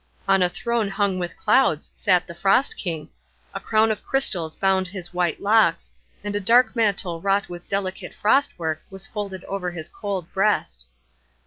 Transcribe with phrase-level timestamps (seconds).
[0.27, 3.09] On a throne hung with clouds sat the Frost King;
[3.53, 5.91] a crown of crystals bound his white locks,
[6.23, 10.87] and a dark mantle wrought with delicate frost work was folded over his cold breast.